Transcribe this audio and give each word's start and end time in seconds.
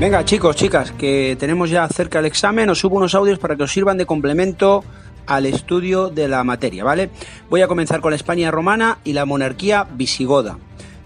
Venga, 0.00 0.24
chicos, 0.24 0.56
chicas, 0.56 0.92
que 0.92 1.36
tenemos 1.38 1.68
ya 1.68 1.86
cerca 1.86 2.20
el 2.20 2.24
examen, 2.24 2.70
os 2.70 2.78
subo 2.78 2.96
unos 2.96 3.14
audios 3.14 3.38
para 3.38 3.54
que 3.54 3.64
os 3.64 3.70
sirvan 3.70 3.98
de 3.98 4.06
complemento 4.06 4.82
al 5.26 5.44
estudio 5.44 6.08
de 6.08 6.26
la 6.26 6.42
materia, 6.42 6.84
¿vale? 6.84 7.10
Voy 7.50 7.60
a 7.60 7.68
comenzar 7.68 8.00
con 8.00 8.12
la 8.12 8.16
España 8.16 8.50
romana 8.50 8.96
y 9.04 9.12
la 9.12 9.26
monarquía 9.26 9.86
visigoda. 9.92 10.56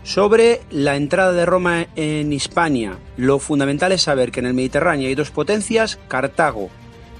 Sobre 0.05 0.61
la 0.70 0.95
entrada 0.95 1.33
de 1.33 1.45
Roma 1.45 1.88
en 1.96 2.33
Hispania, 2.33 2.96
lo 3.16 3.41
fundamental 3.41 3.91
es 3.91 4.02
saber 4.02 4.30
que 4.30 4.38
en 4.38 4.46
el 4.46 4.55
Mediterráneo 4.55 5.09
hay 5.09 5.16
dos 5.16 5.33
potencias, 5.33 5.98
Cartago 6.06 6.70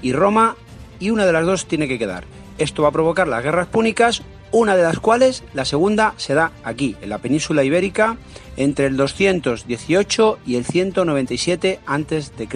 y 0.01 0.13
Roma, 0.13 0.55
y 1.01 1.09
una 1.09 1.25
de 1.25 1.33
las 1.33 1.45
dos 1.45 1.65
tiene 1.65 1.89
que 1.89 1.99
quedar. 1.99 2.23
Esto 2.57 2.83
va 2.83 2.87
a 2.87 2.93
provocar 2.93 3.27
las 3.27 3.43
guerras 3.43 3.67
púnicas, 3.67 4.21
una 4.55 4.77
de 4.77 4.83
las 4.83 4.99
cuales, 4.99 5.43
la 5.53 5.65
segunda, 5.65 6.13
se 6.15 6.33
da 6.33 6.53
aquí, 6.63 6.95
en 7.01 7.09
la 7.09 7.17
península 7.17 7.65
ibérica, 7.65 8.15
entre 8.55 8.85
el 8.85 8.95
218 8.95 10.39
y 10.45 10.55
el 10.55 10.63
197 10.63 11.81
a.C. 11.85 12.47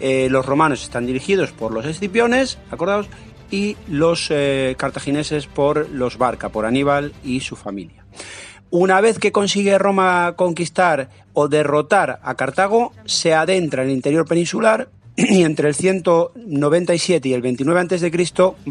Eh, 0.00 0.28
los 0.30 0.46
romanos 0.46 0.82
están 0.82 1.04
dirigidos 1.04 1.52
por 1.52 1.72
los 1.72 1.84
escipiones, 1.84 2.56
acordaos, 2.70 3.06
y 3.50 3.76
los 3.86 4.28
eh, 4.30 4.76
cartagineses 4.78 5.46
por 5.46 5.90
los 5.90 6.16
Barca, 6.16 6.48
por 6.48 6.64
Aníbal 6.64 7.12
y 7.22 7.40
su 7.40 7.54
familia. 7.54 8.06
Una 8.70 9.02
vez 9.02 9.18
que 9.18 9.30
consigue 9.30 9.76
Roma 9.76 10.36
conquistar 10.36 11.10
o 11.34 11.48
derrotar 11.48 12.18
a 12.22 12.34
Cartago, 12.34 12.92
se 13.04 13.34
adentra 13.34 13.82
en 13.82 13.90
el 13.90 13.94
interior 13.94 14.26
peninsular 14.26 14.88
y 15.16 15.42
entre 15.42 15.68
el 15.68 15.74
197 15.74 17.28
y 17.28 17.34
el 17.34 17.42
29 17.42 17.80
a.C. 17.80 18.10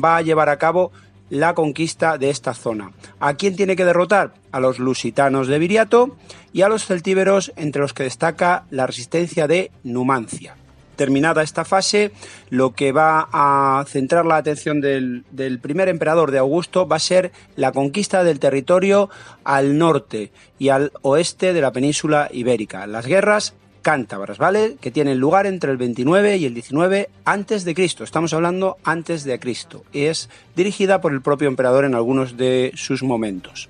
va 0.04 0.18
a 0.18 0.22
llevar 0.24 0.50
a 0.50 0.58
cabo 0.58 0.92
la 1.30 1.54
conquista 1.54 2.18
de 2.18 2.30
esta 2.30 2.54
zona. 2.54 2.92
¿A 3.20 3.36
quién 3.36 3.56
tiene 3.56 3.76
que 3.76 3.86
derrotar? 3.86 4.34
A 4.52 4.60
los 4.60 4.80
lusitanos 4.80 5.48
de 5.48 5.60
Viriato 5.60 6.16
y 6.54 6.62
a 6.62 6.70
los 6.70 6.86
celtíberos, 6.86 7.52
entre 7.56 7.82
los 7.82 7.94
que 7.94 8.04
destaca 8.04 8.66
la 8.70 8.88
resistencia 8.88 9.48
de 9.48 9.72
Numancia. 9.84 10.56
Terminada 10.96 11.44
esta 11.44 11.66
fase, 11.66 12.14
lo 12.50 12.74
que 12.74 12.94
va 12.94 13.28
a 13.34 13.84
centrar 13.86 14.26
la 14.26 14.38
atención 14.38 14.80
del, 14.80 15.26
del, 15.32 15.60
primer 15.60 15.90
emperador 15.90 16.32
de 16.32 16.38
Augusto 16.38 16.88
va 16.88 16.96
a 16.96 17.00
ser 17.00 17.34
la 17.58 17.74
conquista 17.74 18.24
del 18.24 18.40
territorio 18.40 19.10
al 19.44 19.78
norte 19.78 20.32
y 20.58 20.70
al 20.70 20.94
oeste 21.02 21.52
de 21.52 21.60
la 21.60 21.74
península 21.74 22.30
ibérica. 22.32 22.88
Las 22.88 23.08
guerras 23.08 23.56
cántabras, 23.86 24.40
¿vale? 24.40 24.78
Que 24.82 24.90
tienen 24.90 25.20
lugar 25.20 25.46
entre 25.46 25.70
el 25.70 25.78
29 25.78 26.38
y 26.38 26.46
el 26.46 26.56
19 26.56 27.08
antes 27.24 27.66
de 27.66 27.76
Cristo. 27.76 28.04
Estamos 28.04 28.34
hablando 28.34 28.78
antes 28.84 29.24
de 29.26 29.40
Cristo. 29.40 29.84
Y 29.94 30.06
es 30.06 30.28
dirigida 30.56 31.02
por 31.02 31.14
el 31.14 31.22
propio 31.22 31.48
emperador 31.48 31.86
en 31.86 31.94
algunos 31.94 32.36
de 32.36 32.72
sus 32.74 33.04
momentos. 33.04 33.70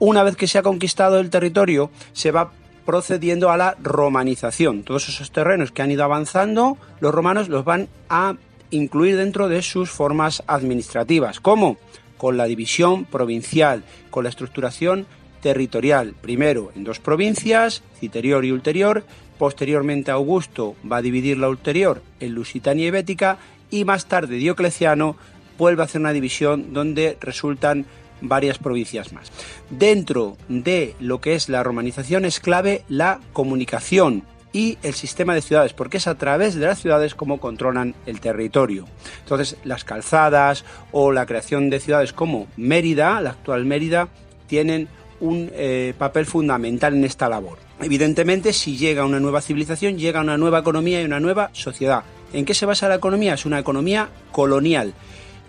Una 0.00 0.24
vez 0.24 0.34
que 0.34 0.48
se 0.48 0.58
ha 0.58 0.64
conquistado 0.64 1.20
el 1.20 1.30
territorio, 1.30 1.92
se 2.12 2.32
va 2.32 2.50
procediendo 2.84 3.52
a 3.52 3.56
la 3.56 3.76
romanización. 3.80 4.82
Todos 4.82 5.08
esos 5.08 5.30
terrenos 5.30 5.70
que 5.70 5.80
han 5.80 5.92
ido 5.92 6.02
avanzando, 6.02 6.76
los 6.98 7.14
romanos 7.14 7.48
los 7.48 7.64
van 7.64 7.86
a 8.08 8.34
incluir 8.70 9.16
dentro 9.16 9.48
de 9.48 9.62
sus 9.62 9.90
formas 9.90 10.42
administrativas. 10.48 11.38
¿Cómo? 11.38 11.76
Con 12.16 12.36
la 12.36 12.46
división 12.46 13.04
provincial, 13.04 13.84
con 14.10 14.24
la 14.24 14.30
estructuración 14.30 15.06
territorial, 15.40 16.14
primero 16.20 16.72
en 16.74 16.82
dos 16.82 16.98
provincias, 16.98 17.84
Citerior 18.00 18.44
y 18.44 18.50
Ulterior, 18.50 19.04
Posteriormente 19.38 20.10
Augusto 20.10 20.76
va 20.90 20.98
a 20.98 21.02
dividir 21.02 21.38
la 21.38 21.48
ulterior 21.48 22.02
en 22.20 22.34
Lusitania 22.34 22.86
y 22.86 22.90
Bética 22.90 23.38
y 23.70 23.84
más 23.84 24.06
tarde 24.06 24.36
Diocleciano 24.36 25.16
vuelve 25.58 25.82
a 25.82 25.84
hacer 25.86 26.00
una 26.00 26.12
división 26.12 26.72
donde 26.72 27.16
resultan 27.20 27.86
varias 28.20 28.58
provincias 28.58 29.12
más. 29.12 29.30
Dentro 29.70 30.36
de 30.48 30.94
lo 31.00 31.20
que 31.20 31.34
es 31.34 31.48
la 31.48 31.62
romanización 31.62 32.24
es 32.24 32.40
clave 32.40 32.84
la 32.88 33.20
comunicación 33.32 34.24
y 34.52 34.78
el 34.82 34.94
sistema 34.94 35.34
de 35.34 35.42
ciudades, 35.42 35.74
porque 35.74 35.98
es 35.98 36.06
a 36.06 36.16
través 36.16 36.54
de 36.54 36.64
las 36.64 36.80
ciudades 36.80 37.14
como 37.14 37.40
controlan 37.40 37.94
el 38.06 38.20
territorio. 38.20 38.86
Entonces, 39.20 39.58
las 39.64 39.84
calzadas 39.84 40.64
o 40.92 41.12
la 41.12 41.26
creación 41.26 41.68
de 41.68 41.78
ciudades 41.78 42.14
como 42.14 42.46
Mérida, 42.56 43.20
la 43.20 43.30
actual 43.30 43.66
Mérida, 43.66 44.08
tienen 44.46 44.88
un 45.20 45.50
eh, 45.52 45.94
papel 45.98 46.26
fundamental 46.26 46.94
en 46.94 47.04
esta 47.04 47.28
labor. 47.28 47.58
Evidentemente, 47.80 48.52
si 48.52 48.76
llega 48.76 49.04
una 49.04 49.20
nueva 49.20 49.40
civilización, 49.40 49.98
llega 49.98 50.20
una 50.20 50.38
nueva 50.38 50.60
economía 50.60 51.00
y 51.00 51.04
una 51.04 51.20
nueva 51.20 51.50
sociedad. 51.52 52.04
¿En 52.32 52.44
qué 52.44 52.54
se 52.54 52.66
basa 52.66 52.88
la 52.88 52.96
economía? 52.96 53.34
Es 53.34 53.46
una 53.46 53.58
economía 53.58 54.08
colonial, 54.32 54.94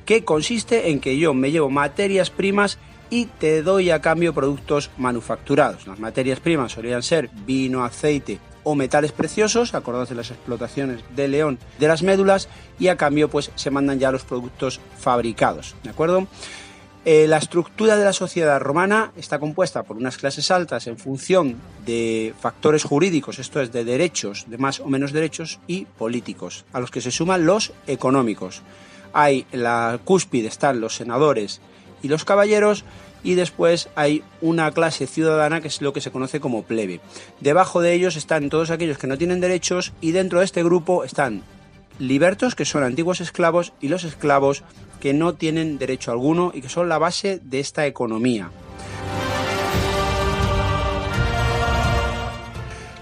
que 0.06 0.24
consiste 0.24 0.90
en 0.90 1.00
que 1.00 1.18
yo 1.18 1.34
me 1.34 1.52
llevo 1.52 1.70
materias 1.70 2.30
primas 2.30 2.78
y 3.10 3.26
te 3.26 3.62
doy 3.62 3.90
a 3.90 4.02
cambio 4.02 4.34
productos 4.34 4.90
manufacturados. 4.98 5.88
Las 5.88 6.00
materias 6.00 6.40
primas 6.40 6.74
solían 6.74 7.04
ser 7.04 7.30
vino, 7.46 7.84
aceite 7.84 8.40
o 8.64 8.76
metales 8.76 9.14
preciosos, 9.14 9.74
acordados 9.74 10.10
de 10.10 10.16
las 10.16 10.30
explotaciones 10.30 11.02
de 11.16 11.30
León 11.30 11.58
de 11.80 11.88
las 11.88 12.04
médulas, 12.04 12.50
y 12.78 12.90
a 12.90 12.98
cambio 12.98 13.30
pues 13.30 13.52
se 13.56 13.72
mandan 13.72 14.00
ya 14.00 14.12
los 14.12 14.26
productos 14.26 14.82
fabricados, 15.00 15.76
¿de 15.84 15.90
acuerdo? 15.90 16.28
Eh, 17.10 17.26
la 17.26 17.38
estructura 17.38 17.96
de 17.96 18.04
la 18.04 18.12
sociedad 18.12 18.60
romana 18.60 19.14
está 19.16 19.40
compuesta 19.40 19.84
por 19.84 19.96
unas 19.96 20.18
clases 20.18 20.52
altas 20.52 20.88
en 20.88 20.98
función 20.98 21.56
de 21.86 22.34
factores 22.38 22.84
jurídicos, 22.84 23.40
esto 23.40 23.62
es 23.62 23.72
de 23.72 23.86
derechos, 23.86 24.44
de 24.50 24.58
más 24.58 24.82
o 24.82 24.88
menos 24.88 25.14
derechos, 25.14 25.62
y 25.68 25.86
políticos, 25.86 26.66
a 26.74 26.82
los 26.82 26.92
que 26.92 27.00
se 27.00 27.12
suman 27.12 27.46
los 27.46 27.72
económicos. 27.88 28.62
Hay 29.14 29.46
en 29.54 29.64
la 29.64 30.02
cúspide 30.04 30.50
están 30.50 30.82
los 30.82 30.98
senadores 30.98 31.62
y 32.04 32.10
los 32.10 32.26
caballeros, 32.26 32.84
y 33.24 33.36
después 33.36 33.88
hay 33.96 34.22
una 34.42 34.70
clase 34.74 35.08
ciudadana 35.08 35.62
que 35.62 35.70
es 35.70 35.82
lo 35.82 35.94
que 35.94 36.02
se 36.02 36.12
conoce 36.12 36.42
como 36.42 36.64
plebe. 36.64 37.00
Debajo 37.40 37.80
de 37.80 37.94
ellos 37.94 38.18
están 38.18 38.50
todos 38.50 38.70
aquellos 38.70 38.98
que 38.98 39.08
no 39.08 39.18
tienen 39.18 39.40
derechos 39.40 39.94
y 40.02 40.12
dentro 40.12 40.40
de 40.40 40.46
este 40.46 40.62
grupo 40.62 41.06
están 41.06 41.42
libertos, 42.00 42.56
que 42.56 42.66
son 42.66 42.84
antiguos 42.84 43.22
esclavos, 43.22 43.74
y 43.82 43.88
los 43.88 44.04
esclavos, 44.04 44.64
que 45.00 45.14
no 45.14 45.36
tienen 45.36 45.78
derecho 45.78 46.12
alguno 46.12 46.52
y 46.54 46.62
que 46.62 46.70
son 46.70 46.90
la 46.90 46.98
base 46.98 47.40
de 47.44 47.60
esta 47.60 47.86
economía. 47.86 48.50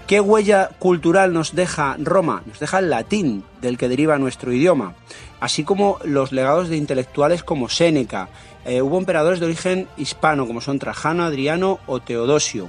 ¿Qué 0.06 0.20
huella 0.20 0.70
cultural 0.78 1.32
nos 1.32 1.56
deja 1.56 1.96
Roma? 1.98 2.42
Nos 2.46 2.60
deja 2.60 2.78
el 2.78 2.90
latín, 2.90 3.42
del 3.60 3.76
que 3.76 3.88
deriva 3.88 4.18
nuestro 4.18 4.52
idioma, 4.52 4.94
así 5.40 5.64
como 5.64 5.98
los 6.04 6.30
legados 6.30 6.68
de 6.68 6.76
intelectuales 6.76 7.42
como 7.42 7.68
Séneca. 7.68 8.28
Eh, 8.64 8.82
hubo 8.82 8.98
emperadores 8.98 9.40
de 9.40 9.46
origen 9.46 9.88
hispano, 9.96 10.46
como 10.46 10.60
son 10.60 10.78
Trajano, 10.78 11.24
Adriano 11.24 11.80
o 11.86 11.98
Teodosio. 11.98 12.68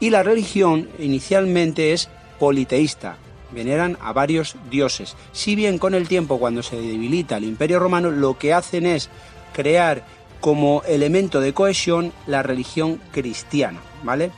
Y 0.00 0.10
la 0.10 0.24
religión 0.24 0.88
inicialmente 0.98 1.92
es 1.92 2.08
politeísta, 2.40 3.16
veneran 3.52 3.98
a 4.00 4.12
varios 4.12 4.56
dioses. 4.70 5.16
Si 5.32 5.54
bien 5.54 5.78
con 5.78 5.94
el 5.94 6.08
tiempo, 6.08 6.38
cuando 6.38 6.62
se 6.62 6.76
debilita 6.76 7.36
el 7.36 7.44
imperio 7.44 7.78
romano, 7.78 8.10
lo 8.10 8.38
que 8.38 8.52
hacen 8.52 8.86
es 8.86 9.10
crear 9.52 10.04
como 10.40 10.82
elemento 10.86 11.40
de 11.40 11.54
cohesión 11.54 12.12
la 12.26 12.42
religión 12.42 13.00
cristiana, 13.12 13.80
¿vale? 14.02 14.32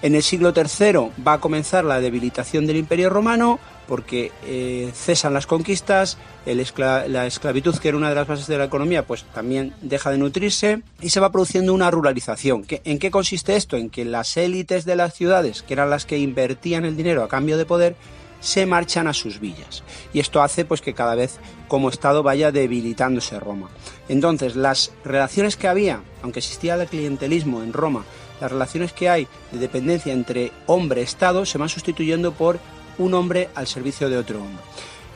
En 0.00 0.14
el 0.14 0.22
siglo 0.22 0.52
III 0.54 1.10
va 1.26 1.34
a 1.34 1.40
comenzar 1.40 1.84
la 1.84 2.00
debilitación 2.00 2.66
del 2.66 2.76
imperio 2.76 3.10
romano 3.10 3.58
porque 3.88 4.30
eh, 4.46 4.92
cesan 4.94 5.32
las 5.32 5.46
conquistas, 5.46 6.18
la 6.44 7.26
esclavitud, 7.26 7.76
que 7.78 7.88
era 7.88 7.96
una 7.96 8.10
de 8.10 8.14
las 8.14 8.28
bases 8.28 8.46
de 8.46 8.58
la 8.58 8.64
economía, 8.64 9.06
pues 9.06 9.24
también 9.34 9.74
deja 9.80 10.10
de 10.10 10.18
nutrirse 10.18 10.82
y 11.00 11.08
se 11.08 11.20
va 11.20 11.32
produciendo 11.32 11.72
una 11.72 11.90
ruralización. 11.90 12.66
¿En 12.68 12.98
qué 12.98 13.10
consiste 13.10 13.56
esto? 13.56 13.76
En 13.76 13.88
que 13.88 14.04
las 14.04 14.36
élites 14.36 14.84
de 14.84 14.94
las 14.94 15.14
ciudades, 15.14 15.62
que 15.62 15.72
eran 15.72 15.90
las 15.90 16.04
que 16.04 16.18
invertían 16.18 16.84
el 16.84 16.96
dinero 16.96 17.24
a 17.24 17.28
cambio 17.28 17.56
de 17.56 17.64
poder, 17.64 17.96
se 18.40 18.66
marchan 18.66 19.06
a 19.06 19.14
sus 19.14 19.40
villas. 19.40 19.82
Y 20.12 20.20
esto 20.20 20.42
hace 20.42 20.64
pues 20.64 20.80
que 20.80 20.94
cada 20.94 21.14
vez 21.14 21.38
como 21.68 21.88
Estado 21.88 22.22
vaya 22.22 22.52
debilitándose 22.52 23.38
Roma. 23.40 23.68
Entonces, 24.08 24.56
las 24.56 24.92
relaciones 25.04 25.56
que 25.56 25.68
había, 25.68 26.00
aunque 26.22 26.38
existía 26.40 26.74
el 26.74 26.86
clientelismo 26.86 27.62
en 27.62 27.72
Roma, 27.72 28.04
las 28.40 28.50
relaciones 28.50 28.92
que 28.92 29.08
hay 29.08 29.28
de 29.52 29.58
dependencia 29.58 30.12
entre 30.12 30.52
hombre-Estado 30.66 31.44
se 31.44 31.58
van 31.58 31.68
sustituyendo 31.68 32.32
por 32.32 32.58
un 32.98 33.14
hombre 33.14 33.48
al 33.54 33.66
servicio 33.66 34.08
de 34.08 34.16
otro 34.16 34.40
hombre. 34.40 34.62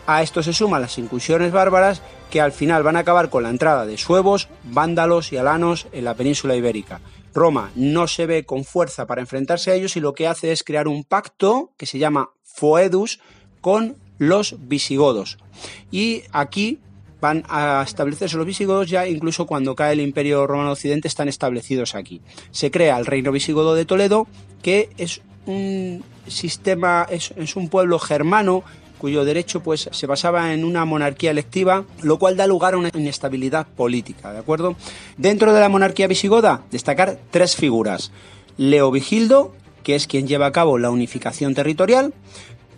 A 0.07 0.23
esto 0.23 0.43
se 0.43 0.53
suman 0.53 0.83
las 0.83 0.99
incursiones 0.99 1.53
bárbaras 1.53 2.03
que 2.31 2.41
al 2.41 2.53
final 2.53 2.83
van 2.83 2.97
a 2.97 3.01
acabar 3.01 3.31
con 3.31 3.45
la 3.45 3.51
entrada 3.51 3.87
de 3.87 3.99
suevos, 3.99 4.49
vándalos 4.65 5.33
y 5.33 5.37
alanos 5.37 5.87
en 5.93 6.05
la 6.05 6.15
península 6.15 6.57
ibérica. 6.57 7.01
Roma 7.35 7.71
no 7.75 8.07
se 8.09 8.27
ve 8.27 8.45
con 8.45 8.65
fuerza 8.65 9.07
para 9.07 9.21
enfrentarse 9.21 9.71
a 9.71 9.75
ellos 9.75 9.97
y 9.97 10.01
lo 10.01 10.15
que 10.15 10.27
hace 10.27 10.53
es 10.53 10.63
crear 10.63 10.89
un 10.89 11.05
pacto 11.05 11.73
que 11.77 11.87
se 11.87 11.99
llama 11.99 12.31
Foedus 12.43 13.21
con 13.61 13.97
los 14.19 14.57
visigodos. 14.69 15.39
Y 15.91 16.23
aquí 16.33 16.79
van 17.21 17.45
a 17.49 17.83
establecerse 17.87 18.37
los 18.37 18.47
visigodos 18.47 18.91
ya 18.91 19.07
incluso 19.07 19.47
cuando 19.47 19.77
cae 19.77 19.93
el 19.93 20.01
Imperio 20.01 20.47
Romano 20.47 20.73
Occidente 20.73 21.09
están 21.09 21.29
establecidos 21.29 21.95
aquí. 21.95 22.21
Se 22.51 22.71
crea 22.71 22.99
el 22.99 23.07
Reino 23.07 23.31
Visigodo 23.31 23.75
de 23.75 23.85
Toledo, 23.85 24.27
que 24.61 24.91
es 24.99 25.23
un 25.47 26.05
sistema, 26.27 27.07
es, 27.09 27.33
es 27.37 27.57
un 27.57 27.69
pueblo 27.69 27.99
germano 27.99 28.65
cuyo 29.03 29.25
derecho 29.25 29.65
pues 29.65 29.89
se 29.91 30.07
basaba 30.07 30.55
en 30.55 30.65
una 30.65 30.85
monarquía 30.85 31.33
electiva, 31.33 31.85
lo 32.03 32.21
cual 32.21 32.37
da 32.37 32.47
lugar 32.47 32.75
a 32.75 32.79
una 32.79 32.89
inestabilidad 32.95 33.67
política, 33.67 34.33
¿de 34.33 34.39
acuerdo? 34.39 34.77
Dentro 35.17 35.53
de 35.53 35.59
la 35.59 35.69
monarquía 35.69 36.07
visigoda, 36.07 36.63
destacar 36.71 37.19
tres 37.33 37.57
figuras. 37.57 38.13
Leo 38.59 38.93
Vigildo, 38.93 39.57
que 39.83 39.97
es 39.97 40.07
quien 40.07 40.29
lleva 40.29 40.47
a 40.47 40.53
cabo 40.53 40.79
la 40.79 40.93
unificación 40.93 41.53
territorial, 41.53 42.15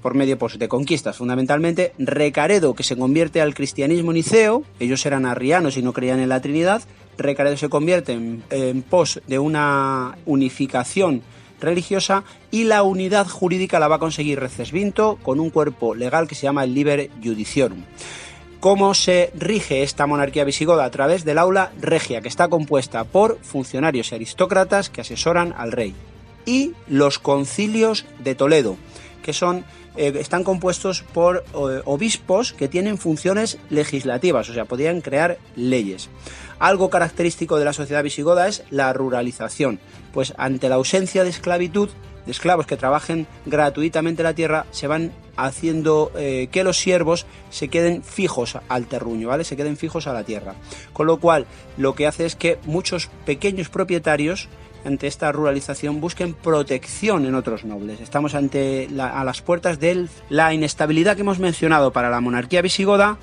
por 0.00 0.14
medio 0.14 0.38
pues, 0.38 0.58
de 0.58 0.66
conquistas 0.66 1.18
fundamentalmente, 1.18 1.92
Recaredo, 1.98 2.74
que 2.74 2.84
se 2.84 2.96
convierte 2.96 3.42
al 3.42 3.54
cristianismo 3.54 4.14
niceo, 4.14 4.62
ellos 4.80 5.04
eran 5.04 5.26
arrianos 5.26 5.76
y 5.76 5.82
no 5.82 5.92
creían 5.92 6.20
en 6.20 6.30
la 6.30 6.40
Trinidad, 6.40 6.84
Recaredo 7.18 7.58
se 7.58 7.68
convierte 7.68 8.12
en, 8.12 8.82
pos 8.88 9.20
de 9.26 9.38
una 9.38 10.16
unificación 10.24 11.20
religiosa 11.60 12.24
y 12.50 12.64
la 12.64 12.82
unidad 12.82 13.28
jurídica 13.28 13.78
la 13.78 13.88
va 13.88 13.96
a 13.96 14.00
conseguir 14.00 14.40
Recesvinto 14.40 15.18
con 15.22 15.40
un 15.40 15.50
cuerpo 15.50 15.94
legal 15.94 16.28
que 16.28 16.34
se 16.34 16.42
llama 16.42 16.64
el 16.64 16.74
Liber 16.74 17.10
Judiciorum. 17.22 17.82
¿Cómo 18.60 18.94
se 18.94 19.30
rige 19.34 19.82
esta 19.82 20.06
monarquía 20.06 20.44
visigoda? 20.44 20.86
A 20.86 20.90
través 20.90 21.24
del 21.26 21.36
aula 21.36 21.70
regia, 21.80 22.22
que 22.22 22.28
está 22.28 22.48
compuesta 22.48 23.04
por 23.04 23.38
funcionarios 23.42 24.10
y 24.10 24.14
aristócratas 24.14 24.88
que 24.88 25.02
asesoran 25.02 25.54
al 25.58 25.70
rey. 25.70 25.94
Y 26.46 26.72
los 26.88 27.18
concilios 27.18 28.06
de 28.20 28.34
Toledo, 28.34 28.76
que 29.22 29.34
son 29.34 29.66
eh, 29.96 30.12
están 30.19 30.44
compuestos 30.44 31.02
por 31.02 31.44
obispos 31.85 32.52
que 32.52 32.69
tienen 32.69 32.99
funciones 32.99 33.58
legislativas, 33.70 34.49
o 34.49 34.55
sea, 34.55 34.64
podrían 34.64 35.00
crear 35.00 35.38
leyes. 35.56 36.08
Algo 36.58 36.91
característico 36.91 37.58
de 37.58 37.64
la 37.64 37.73
sociedad 37.73 38.02
visigoda 38.02 38.49
es 38.49 38.64
la 38.70 38.93
ruralización, 38.93 39.81
pues 40.12 40.35
ante 40.37 40.69
la 40.69 40.76
ausencia 40.76 41.25
de 41.25 41.31
esclavitud, 41.31 41.91
de 42.25 42.32
esclavos 42.32 42.67
que 42.67 42.76
trabajen 42.76 43.26
gratuitamente 43.44 44.23
la 44.23 44.35
tierra, 44.35 44.67
se 44.70 44.87
van 44.87 45.12
haciendo 45.37 46.12
eh, 46.17 46.49
que 46.50 46.64
los 46.64 46.79
siervos 46.79 47.26
se 47.50 47.69
queden 47.69 48.02
fijos 48.02 48.56
al 48.69 48.87
terruño, 48.87 49.29
¿vale? 49.29 49.44
Se 49.44 49.56
queden 49.56 49.76
fijos 49.76 50.06
a 50.06 50.12
la 50.12 50.25
tierra. 50.25 50.55
Con 50.93 51.06
lo 51.06 51.19
cual, 51.19 51.46
lo 51.76 51.94
que 51.94 52.06
hace 52.06 52.25
es 52.25 52.37
que 52.37 52.58
muchos 52.64 53.11
pequeños 53.26 53.69
propietarios 53.69 54.49
ante 54.84 55.06
esta 55.06 55.32
ruralización 55.32 56.00
busquen 56.00 56.34
protección 56.34 57.26
en 57.26 57.34
otros 57.34 57.64
nobles. 57.64 58.00
Estamos 58.00 58.34
ante 58.34 58.88
a 58.98 59.25
las 59.25 59.42
puertas 59.42 59.81
de 59.81 60.06
la 60.28 60.52
inestabilidad 60.52 61.16
que 61.16 61.22
hemos 61.22 61.38
mencionado 61.38 61.92
para 61.92 62.10
la 62.10 62.20
monarquía 62.20 62.62
visigoda 62.62 63.19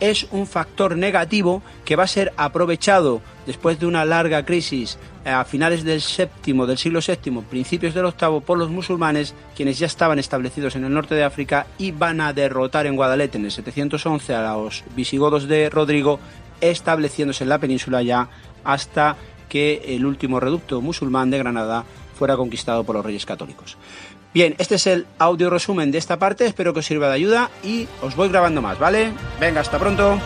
es 0.00 0.26
un 0.32 0.46
factor 0.46 0.96
negativo 0.96 1.62
que 1.84 1.94
va 1.94 2.04
a 2.04 2.08
ser 2.08 2.32
aprovechado 2.36 3.20
después 3.46 3.78
de 3.78 3.86
una 3.86 4.04
larga 4.04 4.44
crisis 4.44 4.98
a 5.24 5.44
finales 5.44 5.84
del 5.84 6.00
séptimo, 6.00 6.66
del 6.66 6.78
siglo 6.78 7.00
VII, 7.06 7.42
principios 7.42 7.92
del 7.92 8.06
octavo, 8.06 8.40
por 8.40 8.58
los 8.58 8.70
musulmanes, 8.70 9.34
quienes 9.54 9.78
ya 9.78 9.86
estaban 9.86 10.18
establecidos 10.18 10.74
en 10.76 10.84
el 10.84 10.94
norte 10.94 11.14
de 11.14 11.24
África 11.24 11.66
y 11.76 11.92
van 11.92 12.22
a 12.22 12.32
derrotar 12.32 12.86
en 12.86 12.96
Guadalete 12.96 13.36
en 13.36 13.44
el 13.44 13.50
711 13.50 14.34
a 14.34 14.54
los 14.54 14.82
visigodos 14.96 15.46
de 15.46 15.68
Rodrigo, 15.68 16.18
estableciéndose 16.62 17.44
en 17.44 17.50
la 17.50 17.58
península 17.58 18.02
ya 18.02 18.28
hasta 18.64 19.16
que 19.50 19.82
el 19.84 20.06
último 20.06 20.40
reducto 20.40 20.80
musulmán 20.80 21.30
de 21.30 21.36
Granada 21.36 21.84
fuera 22.18 22.38
conquistado 22.38 22.84
por 22.84 22.96
los 22.96 23.04
reyes 23.04 23.26
católicos. 23.26 23.76
Bien, 24.32 24.54
este 24.58 24.76
es 24.76 24.86
el 24.86 25.06
audio 25.18 25.50
resumen 25.50 25.90
de 25.90 25.98
esta 25.98 26.18
parte, 26.18 26.46
espero 26.46 26.72
que 26.72 26.78
os 26.78 26.86
sirva 26.86 27.08
de 27.08 27.14
ayuda 27.14 27.50
y 27.62 27.88
os 28.00 28.16
voy 28.16 28.28
grabando 28.28 28.62
más, 28.62 28.78
¿vale? 28.78 29.12
Venga, 29.40 29.60
hasta 29.60 29.78
pronto. 29.78 30.18